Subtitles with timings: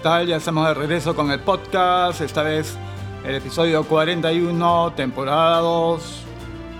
[0.00, 0.26] tal?
[0.26, 2.76] Ya estamos de regreso con el podcast, esta vez
[3.24, 6.22] el episodio 41, temporada 2.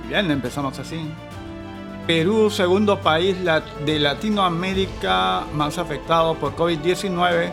[0.09, 1.11] Bien, empezamos así.
[2.07, 3.37] Perú, segundo país
[3.85, 7.53] de Latinoamérica más afectado por COVID-19,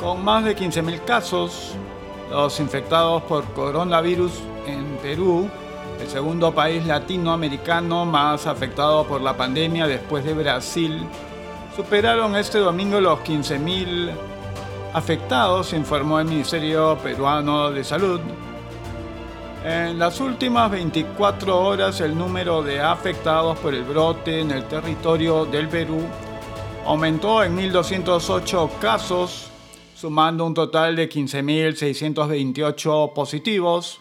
[0.00, 1.74] con más de 15.000 casos.
[2.30, 4.32] Los infectados por coronavirus
[4.66, 5.48] en Perú,
[6.00, 11.02] el segundo país latinoamericano más afectado por la pandemia después de Brasil,
[11.76, 14.31] superaron este domingo los 15.000
[14.92, 18.20] afectados, informó el Ministerio Peruano de Salud.
[19.64, 25.44] En las últimas 24 horas el número de afectados por el brote en el territorio
[25.44, 26.02] del Perú
[26.84, 29.48] aumentó en 1.208 casos,
[29.94, 34.00] sumando un total de 15.628 positivos,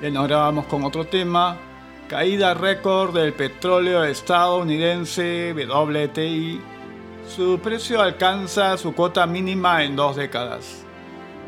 [0.02, 1.58] Bien, ahora vamos con otro tema.
[2.08, 6.62] Caída récord del petróleo estadounidense WTI.
[7.28, 10.86] Su precio alcanza su cota mínima en dos décadas.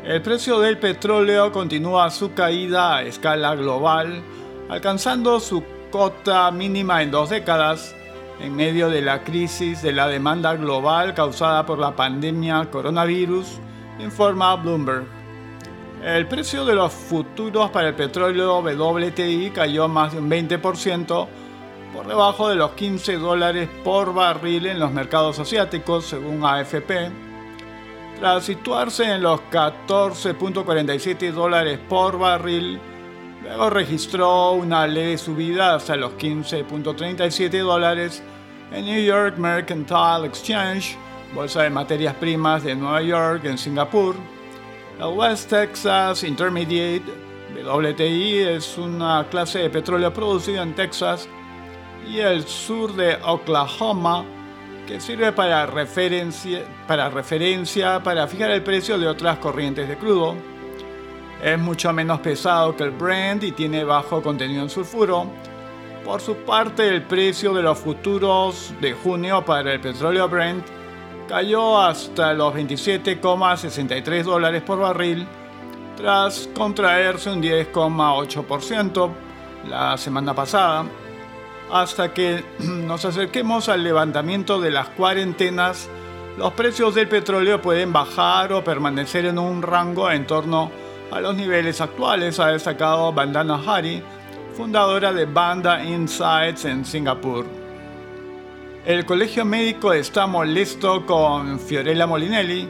[0.04, 4.22] El precio del petróleo continúa su caída a escala global,
[4.68, 7.96] alcanzando su cota mínima en dos décadas
[8.38, 13.46] en medio de la crisis de la demanda global causada por la pandemia coronavirus,
[13.98, 15.21] informa Bloomberg.
[16.02, 21.28] El precio de los futuros para el petróleo WTI cayó más de un 20%
[21.94, 27.08] por debajo de los 15 dólares por barril en los mercados asiáticos, según AFP.
[28.18, 32.80] Tras situarse en los 14.47 dólares por barril,
[33.44, 38.24] luego registró una leve subida hasta los 15.37 dólares
[38.72, 40.96] en New York Mercantile Exchange,
[41.32, 44.16] bolsa de materias primas de Nueva York en Singapur.
[44.98, 47.02] El West Texas Intermediate,
[47.64, 51.28] WTI, es una clase de petróleo producida en Texas
[52.08, 54.24] y el sur de Oklahoma
[54.86, 60.34] que sirve para referencia, para referencia para fijar el precio de otras corrientes de crudo.
[61.42, 65.26] Es mucho menos pesado que el Brent y tiene bajo contenido en sulfuro.
[66.04, 70.81] Por su parte, el precio de los futuros de junio para el petróleo Brent
[71.28, 75.26] cayó hasta los 27,63 dólares por barril
[75.96, 79.10] tras contraerse un 10,8%
[79.68, 80.84] la semana pasada,
[81.70, 85.88] hasta que nos acerquemos al levantamiento de las cuarentenas,
[86.36, 90.70] los precios del petróleo pueden bajar o permanecer en un rango en torno
[91.10, 94.02] a los niveles actuales, ha destacado Bandana Hari,
[94.56, 97.61] fundadora de Banda Insights en Singapur.
[98.84, 102.68] El colegio médico está molesto con Fiorella Molinelli.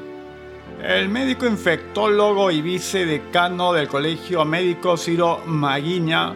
[0.82, 6.34] El médico infectólogo y vicedecano del colegio médico Ciro Maguiña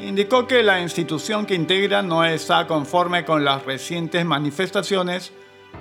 [0.00, 5.32] indicó que la institución que integra no está conforme con las recientes manifestaciones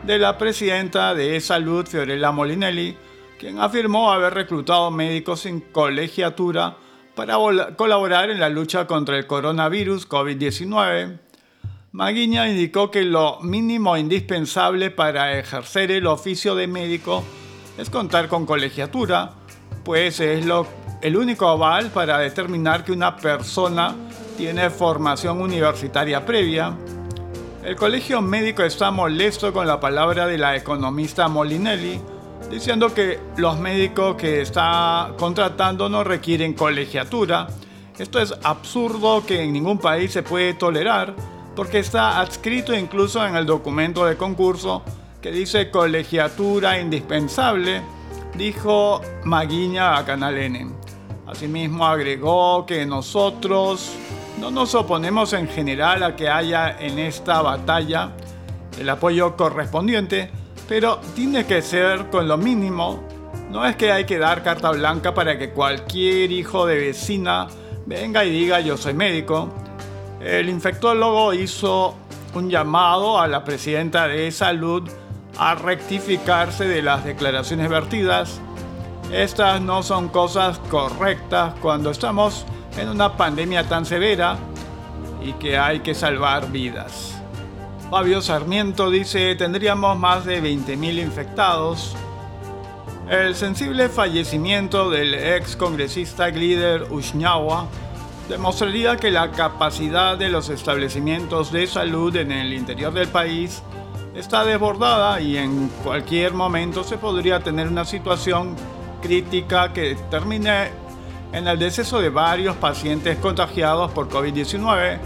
[0.05, 2.97] de la presidenta de Salud, Fiorella Molinelli,
[3.39, 6.75] quien afirmó haber reclutado médicos sin colegiatura
[7.15, 7.37] para
[7.77, 11.26] colaborar en la lucha contra el coronavirus COVID-19.
[11.97, 17.23] Maguiña indicó que lo mínimo indispensable para ejercer el oficio de médico
[17.75, 19.31] es contar con colegiatura,
[19.83, 20.67] pues es lo,
[21.01, 23.95] el único aval para determinar que una persona
[24.37, 26.77] tiene formación universitaria previa.
[27.63, 31.99] El colegio médico está molesto con la palabra de la economista Molinelli,
[32.51, 37.47] diciendo que los médicos que está contratando no requieren colegiatura.
[37.97, 41.15] Esto es absurdo que en ningún país se puede tolerar,
[41.57, 44.83] porque está adscrito incluso en el documento de concurso
[45.19, 47.81] que dice colegiatura indispensable,
[48.35, 50.67] dijo Maguiña a Canal N.
[51.25, 53.91] Asimismo agregó que nosotros
[54.39, 58.11] no nos oponemos en general a que haya en esta batalla
[58.79, 60.29] el apoyo correspondiente,
[60.69, 63.03] pero tiene que ser con lo mínimo.
[63.49, 67.47] No es que hay que dar carta blanca para que cualquier hijo de vecina
[67.87, 69.51] venga y diga yo soy médico.
[70.19, 71.95] El infectólogo hizo
[72.33, 74.89] un llamado a la presidenta de salud
[75.37, 78.39] a rectificarse de las declaraciones vertidas.
[79.11, 82.45] Estas no son cosas correctas cuando estamos
[82.77, 84.37] en una pandemia tan severa
[85.23, 87.21] y que hay que salvar vidas.
[87.89, 91.95] Fabio Sarmiento dice, tendríamos más de 20.000 infectados.
[93.09, 97.67] El sensible fallecimiento del ex congresista líder Ushñawa
[98.29, 103.63] demostraría que la capacidad de los establecimientos de salud en el interior del país
[104.15, 108.55] está desbordada y en cualquier momento se podría tener una situación
[109.01, 110.71] crítica que termine
[111.31, 114.97] en el deceso de varios pacientes contagiados por COVID-19,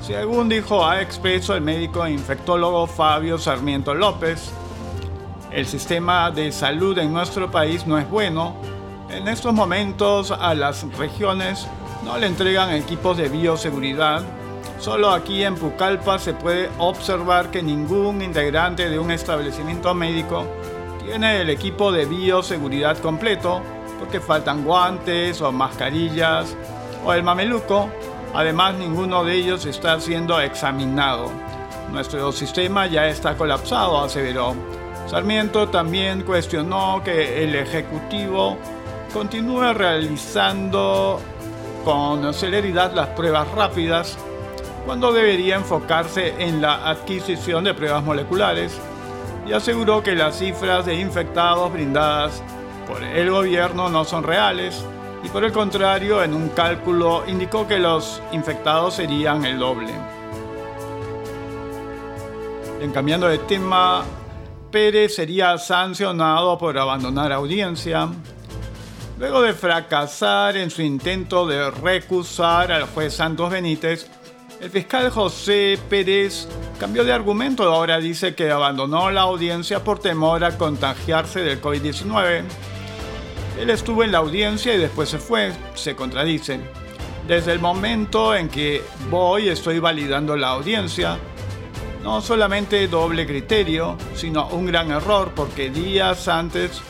[0.00, 4.52] según dijo a Expreso el médico infectólogo Fabio Sarmiento López.
[5.50, 8.56] El sistema de salud en nuestro país no es bueno.
[9.10, 11.68] En estos momentos a las regiones
[12.04, 14.22] no le entregan equipos de bioseguridad.
[14.78, 20.44] Solo aquí en Pucallpa se puede observar que ningún integrante de un establecimiento médico
[21.02, 23.62] tiene el equipo de bioseguridad completo
[23.98, 26.54] porque faltan guantes o mascarillas
[27.04, 27.88] o el mameluco.
[28.34, 31.30] Además, ninguno de ellos está siendo examinado.
[31.90, 34.54] Nuestro sistema ya está colapsado, aseveró.
[35.06, 38.58] Sarmiento también cuestionó que el Ejecutivo
[39.12, 41.20] continúe realizando
[41.84, 44.16] con celeridad las pruebas rápidas
[44.86, 48.80] cuando debería enfocarse en la adquisición de pruebas moleculares
[49.46, 52.42] y aseguró que las cifras de infectados brindadas
[52.86, 54.84] por el gobierno no son reales
[55.22, 59.92] y por el contrario en un cálculo indicó que los infectados serían el doble.
[62.80, 64.04] En cambiando de tema,
[64.70, 68.08] Pérez sería sancionado por abandonar audiencia.
[69.18, 74.08] Luego de fracasar en su intento de recusar al juez Santos Benítez,
[74.60, 76.48] el fiscal José Pérez
[76.80, 77.62] cambió de argumento.
[77.62, 82.42] Ahora dice que abandonó la audiencia por temor a contagiarse del COVID-19.
[83.60, 86.68] Él estuvo en la audiencia y después se fue, se contradicen.
[87.28, 91.18] Desde el momento en que voy estoy validando la audiencia,
[92.02, 96.82] no solamente doble criterio, sino un gran error porque días antes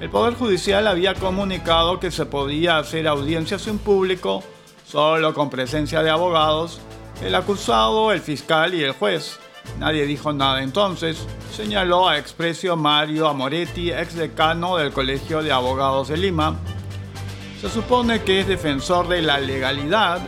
[0.00, 4.42] el Poder Judicial había comunicado que se podía hacer audiencias en público
[4.86, 6.80] solo con presencia de abogados,
[7.22, 9.38] el acusado, el fiscal y el juez.
[9.78, 16.08] Nadie dijo nada entonces, señaló a expresio Mario Amoretti, ex decano del Colegio de Abogados
[16.08, 16.56] de Lima.
[17.60, 20.20] Se supone que es defensor de la legalidad.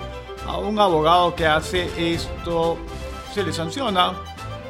[0.47, 2.77] A un abogado que hace esto
[3.33, 4.13] se le sanciona,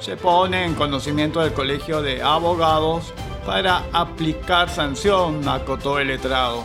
[0.01, 3.13] se pone en conocimiento del Colegio de Abogados
[3.45, 6.65] para aplicar sanción, acotó el letrado.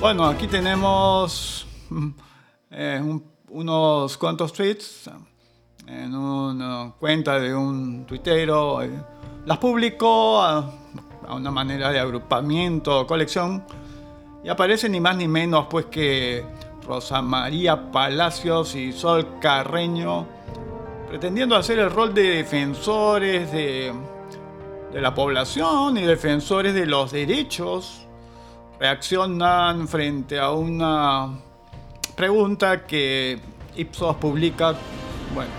[0.00, 1.66] Bueno, aquí tenemos
[2.70, 3.02] eh,
[3.50, 5.10] unos cuantos tweets
[5.86, 8.82] en una cuenta de un tuitero.
[8.82, 8.90] Eh,
[9.46, 10.70] las publicó a,
[11.30, 13.64] una manera de agrupamiento, colección,
[14.44, 16.44] y aparece ni más ni menos pues que
[16.86, 20.26] Rosa María Palacios y Sol Carreño
[21.08, 23.92] pretendiendo hacer el rol de defensores de,
[24.92, 28.06] de la población y defensores de los derechos,
[28.80, 31.38] reaccionan frente a una
[32.16, 33.38] pregunta que
[33.76, 34.74] Ipsos publica,
[35.34, 35.50] bueno,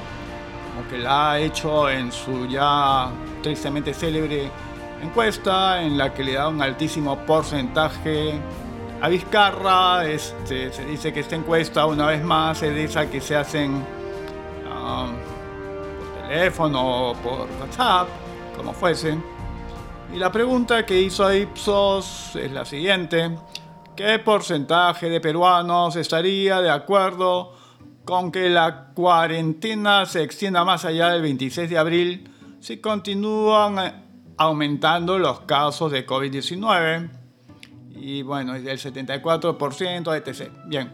[0.89, 4.49] que la ha hecho en su ya tristemente célebre
[5.01, 8.39] encuesta, en la que le da un altísimo porcentaje
[9.01, 10.05] a Vizcarra.
[10.05, 13.75] Este, se dice que esta encuesta, una vez más, es de esa que se hacen
[14.65, 15.11] um,
[15.99, 18.07] por teléfono o por WhatsApp,
[18.59, 19.17] como fuese.
[20.13, 23.37] Y la pregunta que hizo Ipsos es la siguiente.
[23.95, 27.53] ¿Qué porcentaje de peruanos estaría de acuerdo
[28.03, 33.93] con que la cuarentena se extienda más allá del 26 de abril si continúan eh,
[34.35, 37.11] aumentando los casos de COVID-19
[37.95, 40.51] y bueno, del 74%, etc.
[40.65, 40.91] Bien.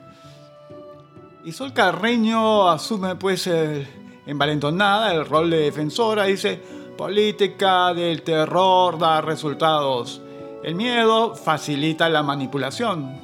[1.44, 3.88] Y Sol Carreño asume pues el,
[4.26, 6.62] envalentonada el rol de defensora, dice,
[6.98, 10.22] política del terror da resultados.
[10.64, 13.20] El miedo facilita la manipulación.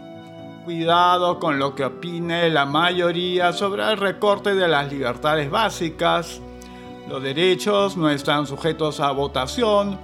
[0.66, 6.42] Cuidado con lo que opine la mayoría sobre el recorte de las libertades básicas.
[7.10, 9.98] Los derechos no están sujetos a votación.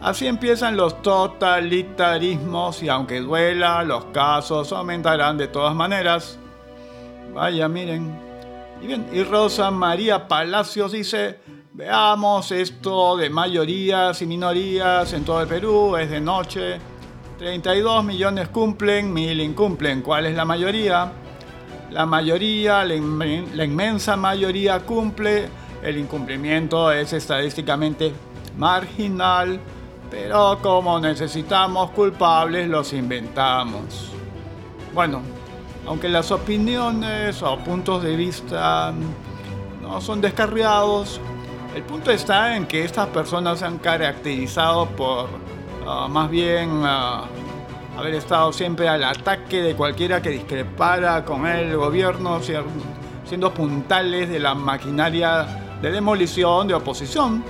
[0.00, 6.38] Así empiezan los totalitarismos y aunque duela, los casos aumentarán de todas maneras.
[7.34, 8.26] Vaya, miren.
[8.80, 11.40] Y bien, y Rosa María Palacios dice,
[11.76, 16.78] veamos esto de mayorías y minorías en todo el Perú, es de noche.
[17.38, 20.00] 32 millones cumplen, mil incumplen.
[20.00, 21.12] ¿Cuál es la mayoría?
[21.90, 25.50] La mayoría, la, inmensa mayoría cumple.
[25.82, 28.10] El incumplimiento es estadísticamente
[28.56, 29.60] marginal,
[30.10, 34.12] pero como necesitamos culpables, los inventamos.
[34.94, 35.20] Bueno,
[35.86, 38.94] aunque las opiniones o puntos de vista
[39.82, 41.20] no son descarriados,
[41.76, 45.28] el punto está en que estas personas se han caracterizado por
[45.86, 47.26] ah, más bien ah,
[47.96, 52.40] haber estado siempre al ataque de cualquiera que discrepara con el gobierno,
[53.24, 55.46] siendo puntales de la maquinaria
[55.80, 57.44] de demolición, de oposición.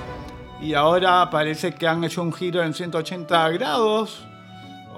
[0.60, 4.26] Y ahora parece que han hecho un giro en 180 grados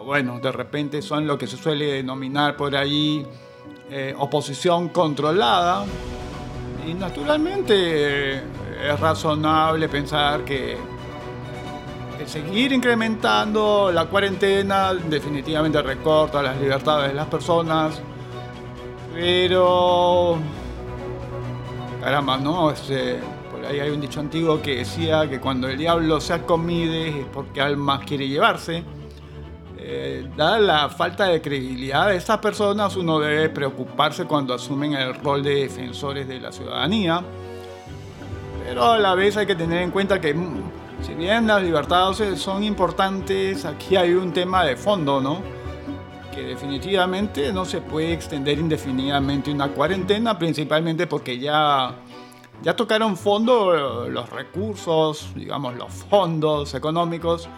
[0.09, 3.27] bueno, de repente son lo que se suele denominar por ahí
[3.91, 5.85] eh, oposición controlada.
[6.87, 8.43] Y naturalmente
[8.83, 10.77] es razonable pensar que
[12.27, 18.01] seguir incrementando la cuarentena definitivamente recorta las libertades de las personas.
[19.15, 20.37] Pero...
[22.03, 22.71] Caramba, ¿no?
[22.71, 23.19] Este,
[23.51, 27.27] por ahí hay un dicho antiguo que decía que cuando el diablo se acomide es
[27.33, 28.85] porque almas quiere llevarse.
[29.79, 35.15] Eh, dada la falta de credibilidad de estas personas, uno debe preocuparse cuando asumen el
[35.15, 37.23] rol de defensores de la ciudadanía.
[38.69, 40.61] Pero a la vez hay que tener en cuenta que, mm,
[41.01, 45.41] si bien las libertades son importantes, aquí hay un tema de fondo, ¿no?
[46.35, 51.95] Que definitivamente no se puede extender indefinidamente una cuarentena, principalmente porque ya,
[52.63, 57.49] ya tocaron fondo los recursos, digamos, los fondos económicos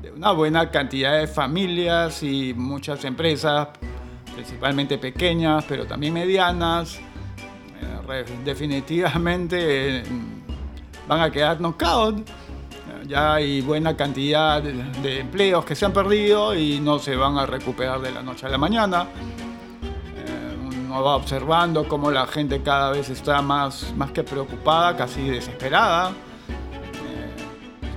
[0.00, 3.68] de una buena cantidad de familias y muchas empresas,
[4.34, 7.00] principalmente pequeñas, pero también medianas,
[8.08, 10.33] eh, definitivamente mm,
[11.08, 12.28] van a quedar knockout.
[13.06, 17.44] Ya hay buena cantidad de, empleos que se han perdido y no se van a
[17.44, 19.06] recuperar de la noche a la mañana.
[20.16, 20.56] Eh,
[20.86, 26.12] uno va observando cómo la gente cada vez está más, más que preocupada, casi desesperada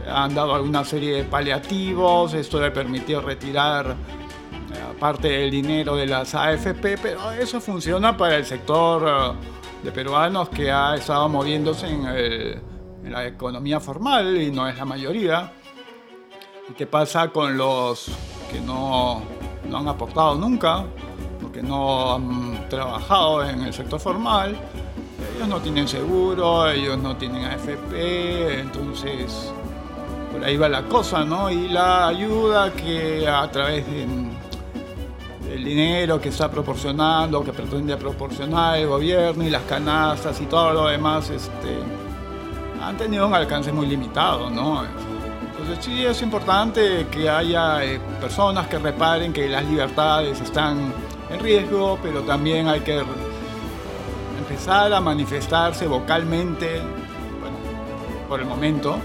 [0.09, 3.95] han dado alguna serie de paliativos, esto le permitió retirar eh,
[4.99, 10.49] parte del dinero de las AFP, pero eso funciona para el sector eh, de peruanos
[10.49, 12.05] que ha estado moviéndose en,
[13.03, 15.53] la economía formal y no es la mayoría.
[16.69, 18.07] ¿Y qué pasa con los
[18.51, 19.21] que no,
[19.69, 20.85] no han aportado nunca?
[21.41, 24.57] Porque no han trabajado en el sector formal.
[25.35, 29.51] Ellos no tienen seguro, ellos no tienen AFP, entonces
[30.31, 31.49] por ahí va la cosa, ¿no?
[31.49, 38.87] Y la ayuda que a través del dinero que está proporcionando, que pretende proporcionar el
[38.87, 41.79] gobierno y las canastas y todo lo demás, este,
[42.81, 44.83] han tenido un alcance muy limitado, ¿no?
[45.51, 50.93] Entonces sí es importante que haya eh, personas que reparen que las libertades están
[51.29, 53.03] en riesgo, pero también hay que
[54.37, 56.79] empezar a manifestarse vocalmente,
[57.39, 57.57] bueno,
[58.29, 58.97] por el momento,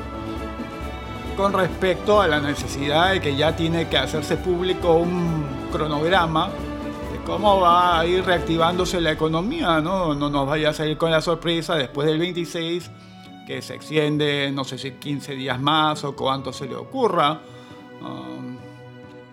[1.36, 7.18] con respecto a la necesidad de que ya tiene que hacerse público un cronograma de
[7.24, 10.14] cómo va a ir reactivándose la economía, ¿no?
[10.14, 12.90] No nos vaya a salir con la sorpresa después del 26
[13.46, 17.40] que se extiende, no sé si 15 días más o cuánto se le ocurra.
[18.00, 18.56] Um,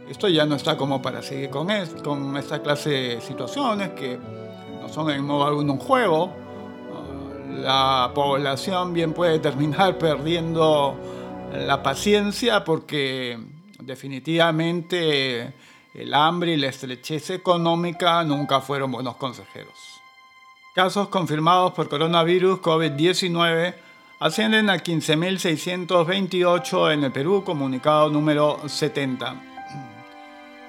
[0.10, 1.68] esto ya no está como para seguir con,
[2.04, 4.18] con esta clase de situaciones que
[4.82, 6.26] no son en modo alguno un juego.
[6.26, 10.98] Uh, la población bien puede terminar perdiendo
[11.54, 13.40] la paciencia porque
[13.80, 15.54] definitivamente
[15.94, 19.74] el hambre y la estrechez económica nunca fueron buenos consejeros.
[20.76, 23.89] Casos confirmados por coronavirus COVID-19
[24.20, 29.36] ascienden a 15.628 en el Perú, comunicado número 70.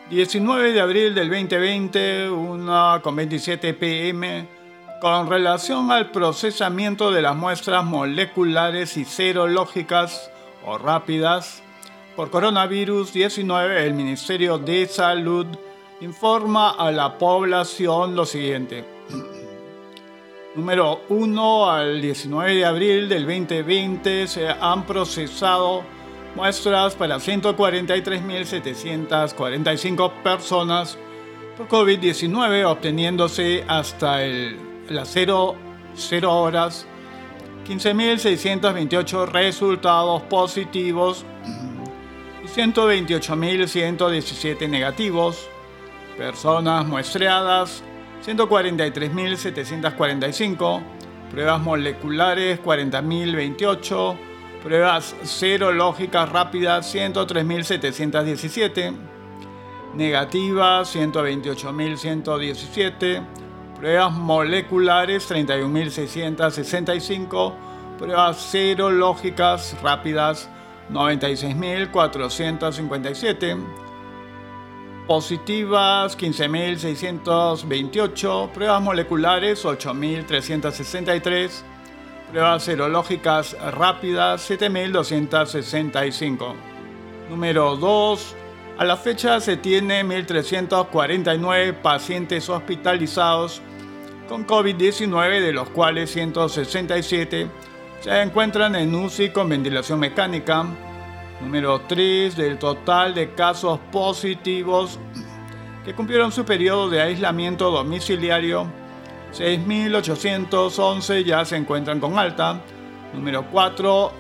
[0.09, 4.49] 19 de abril del 2020, una con 27 pm,
[5.00, 10.30] con relación al procesamiento de las muestras moleculares y serológicas
[10.64, 11.64] o rápidas
[12.14, 15.49] por coronavirus 19, el Ministerio de Salud
[16.00, 19.00] informa a la población lo siguiente.
[20.57, 25.85] Número 1 al 19 de abril del 2020 se han procesado
[26.35, 30.99] muestras para 143.745 personas
[31.57, 35.54] por COVID-19, obteniéndose hasta el, las 0,
[35.95, 36.85] 0 horas
[37.69, 41.25] 15.628 resultados positivos
[42.42, 45.49] y 128.117 negativos.
[46.19, 47.85] Personas muestreadas
[48.25, 50.83] 143.745.
[51.31, 54.17] Pruebas moleculares 40.028.
[54.62, 58.95] Pruebas serológicas rápidas 103.717.
[59.95, 63.41] Negativas 128.117
[63.81, 67.55] pruebas moleculares 31.665,
[67.99, 70.50] pruebas serológicas rápidas
[70.91, 73.57] 96.457,
[75.07, 81.50] positivas 15.628, pruebas moleculares 8.363,
[82.30, 86.54] pruebas serológicas rápidas 7.265.
[87.28, 88.37] Número 2.
[88.78, 93.61] A la fecha se tiene 1.349 pacientes hospitalizados
[94.28, 97.49] con COVID-19, de los cuales 167
[98.00, 100.66] se encuentran en UCI con ventilación mecánica.
[101.40, 104.99] Número 3 del total de casos positivos
[105.85, 108.66] que cumplieron su periodo de aislamiento domiciliario,
[109.32, 112.61] 6.811 ya se encuentran con alta.
[113.14, 114.12] Número 4,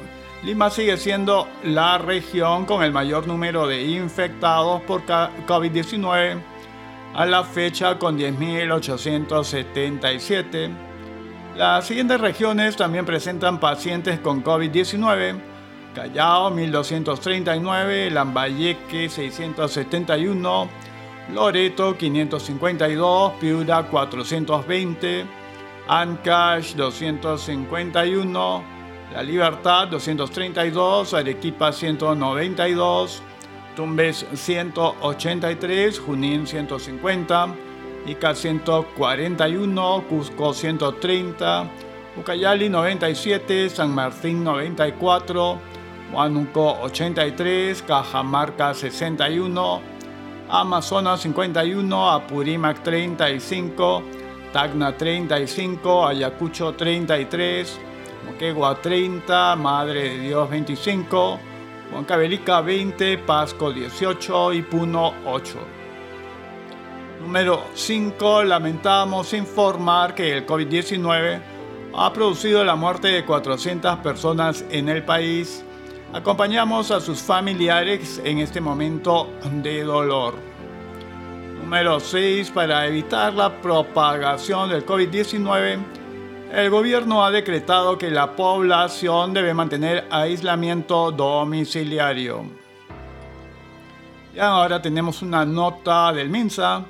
[0.44, 6.40] Lima sigue siendo la región con el mayor número de infectados por COVID-19
[7.14, 10.70] a la fecha con 10.877.
[11.56, 15.49] Las siguientes regiones también presentan pacientes con COVID-19.
[16.00, 20.70] Callao 1239, Lambayeque 671,
[21.34, 25.26] Loreto 552, Piura 420,
[25.88, 28.64] Ancash 251,
[29.12, 33.20] La Libertad 232, Arequipa 192,
[33.76, 37.54] Tumbes 183, Junín 150,
[38.06, 41.70] Ica 141, Cusco 130,
[42.16, 45.68] Ucayali 97, San Martín 94,
[46.12, 49.80] Huánuco 83, Cajamarca 61,
[50.48, 54.02] Amazonas 51, Apurímac 35,
[54.52, 57.78] Tacna 35, Ayacucho 33,
[58.26, 61.38] Moquegua 30, Madre de Dios 25,
[61.92, 65.58] Huancavelica 20, Pasco 18 y Puno 8.
[67.20, 68.44] Número 5.
[68.44, 71.40] Lamentamos informar que el COVID-19
[71.94, 75.64] ha producido la muerte de 400 personas en el país.
[76.12, 79.30] Acompañamos a sus familiares en este momento
[79.62, 80.34] de dolor.
[81.62, 82.50] Número 6.
[82.50, 85.78] Para evitar la propagación del COVID-19,
[86.52, 92.42] el gobierno ha decretado que la población debe mantener aislamiento domiciliario.
[94.34, 96.86] Y ahora tenemos una nota del MINSA.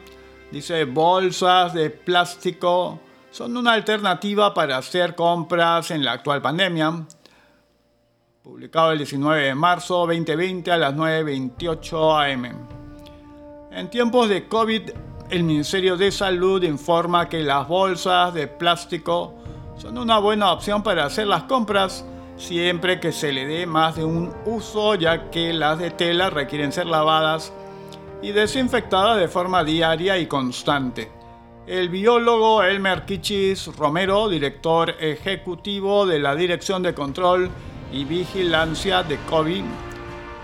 [0.50, 2.98] Dice, bolsas de plástico
[3.30, 7.04] son una alternativa para hacer compras en la actual pandemia.
[8.42, 12.46] Publicado el 19 de marzo 2020 a las 9.28 am.
[13.70, 14.82] En tiempos de COVID,
[15.28, 19.34] el Ministerio de Salud informa que las bolsas de plástico
[19.76, 22.02] son una buena opción para hacer las compras
[22.38, 26.72] siempre que se le dé más de un uso ya que las de tela requieren
[26.72, 27.52] ser lavadas
[28.22, 31.12] y desinfectadas de forma diaria y constante.
[31.66, 37.50] El biólogo Elmer Kichis Romero, director ejecutivo de la Dirección de Control
[37.92, 39.64] y Vigilancia de COVID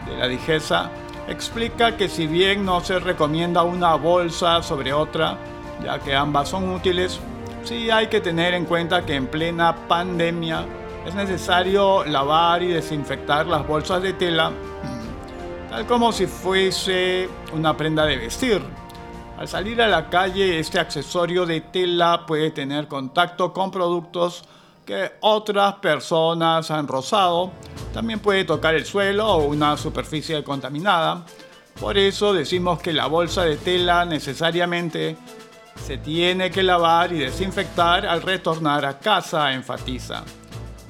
[0.07, 0.91] de la DIGESA,
[1.29, 5.39] explica que si bien no se recomienda una bolsa sobre otra,
[5.85, 7.21] ya que ambas son útiles,
[7.67, 10.65] Sí hay que tener en cuenta que en plena pandemia
[11.05, 14.53] es necesario lavar y desinfectar las bolsas de tela,
[15.69, 18.63] tal como si fuese una prenda de vestir.
[19.37, 24.45] Al salir a la calle, este accesorio de tela puede tener contacto con productos
[24.87, 27.51] que otras personas han rozado.
[27.93, 31.27] También puede tocar el suelo o una superficie contaminada.
[31.81, 35.17] Por eso decimos que la bolsa de tela necesariamente
[35.85, 40.23] se tiene que lavar y desinfectar al retornar a casa, enfatiza.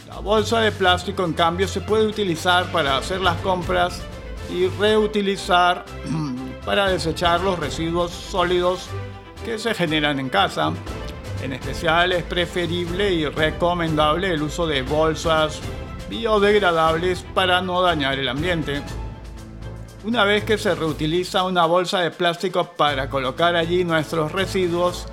[0.08, 4.00] La bolsa de plástico, en cambio, se puede utilizar para hacer las compras
[4.50, 5.84] y reutilizar
[6.64, 8.88] para desechar los residuos sólidos
[9.44, 10.72] que se generan en casa.
[11.42, 15.60] En especial es preferible y recomendable el uso de bolsas
[16.08, 18.82] biodegradables para no dañar el ambiente.
[20.04, 25.06] Una vez que se reutiliza una bolsa de plástico para colocar allí nuestros residuos,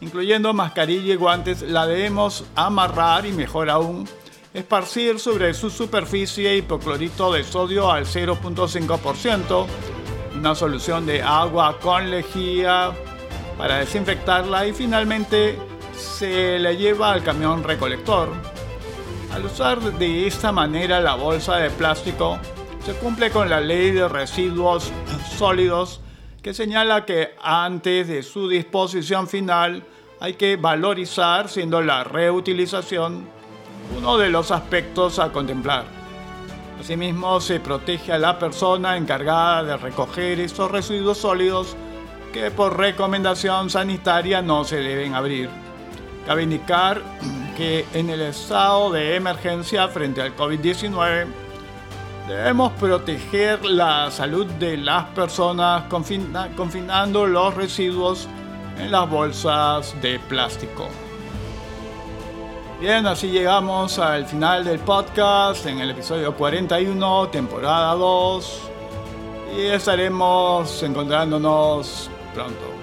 [0.00, 4.08] incluyendo mascarilla y guantes, la debemos amarrar y mejor aún,
[4.52, 9.66] esparcir sobre su superficie hipoclorito de sodio al 0.5%,
[10.36, 12.92] una solución de agua con lejía
[13.56, 15.69] para desinfectarla y finalmente
[16.00, 18.28] se la lleva al camión recolector.
[19.32, 22.38] Al usar de esta manera la bolsa de plástico,
[22.84, 24.90] se cumple con la ley de residuos
[25.36, 26.00] sólidos
[26.42, 29.84] que señala que antes de su disposición final
[30.20, 33.28] hay que valorizar, siendo la reutilización
[33.96, 35.84] uno de los aspectos a contemplar.
[36.80, 41.76] Asimismo, se protege a la persona encargada de recoger estos residuos sólidos
[42.32, 45.50] que por recomendación sanitaria no se deben abrir.
[46.26, 47.02] Cabe indicar
[47.56, 51.26] que en el estado de emergencia frente al COVID-19
[52.28, 58.28] debemos proteger la salud de las personas confinando los residuos
[58.78, 60.88] en las bolsas de plástico.
[62.80, 68.60] Bien, así llegamos al final del podcast en el episodio 41, temporada 2.
[69.54, 72.79] Y estaremos encontrándonos pronto.